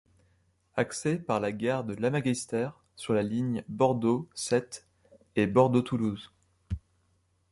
Accès 0.77 1.17
par 1.19 1.39
la 1.39 1.51
gare 1.51 1.83
de 1.83 1.93
Lamagistère 1.93 2.79
sur 2.95 3.13
la 3.13 3.21
ligne 3.21 3.63
Bordeaux- 3.69 4.27
Sète 4.33 4.87
et 5.35 5.45
Bordeaux-Toulouse. 5.45 6.31